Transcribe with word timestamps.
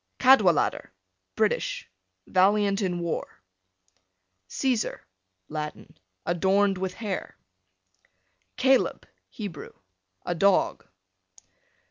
C 0.19 0.23
Cadwallader, 0.23 0.91
British, 1.35 1.87
valiant 2.25 2.81
in 2.81 3.01
war. 3.01 3.39
Caesar, 4.47 5.05
Latin, 5.47 5.95
adorned 6.25 6.79
with 6.79 6.95
hair. 6.95 7.37
Caleb, 8.57 9.05
Hebrew, 9.29 9.73
a 10.25 10.33
dog. 10.33 10.87